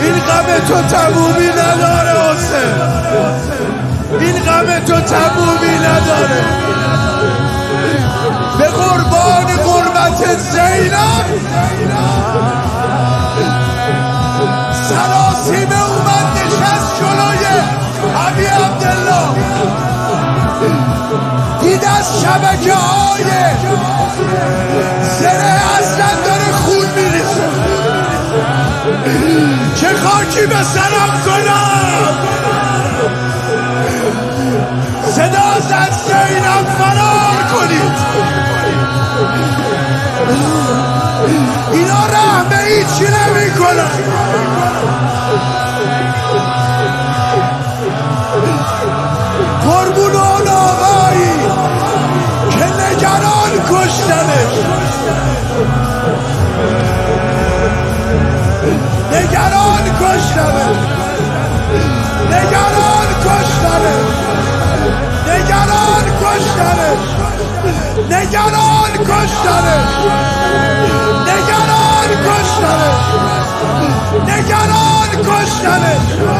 [0.00, 2.80] این غم تو تمومی نداره حسین.
[4.20, 6.44] این غم تو تمومی نداره.
[8.58, 11.26] به قربان قربت زینب.
[14.88, 17.44] سراسیمه اومد نشست جلوی
[18.26, 19.28] عبی عبدالله.
[21.60, 23.24] دید از شبکه های
[30.40, 32.18] خاکی به سرم کنم؟
[35.10, 37.92] صدا زد زینب فرار کنید.
[41.72, 43.90] اینا رحمه هیچی نمی کنن
[49.62, 51.32] قربون اون آقایی
[52.50, 54.39] که نگران کشتنش
[68.10, 69.92] نگران کشتنش
[71.26, 73.00] نگران کشتنش
[74.26, 76.39] نگران کشتنش